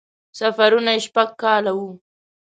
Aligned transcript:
سفرونه 0.39 0.91
یې 0.95 1.03
شپږ 1.05 1.29
کاله 1.41 1.71
وو. 1.77 1.91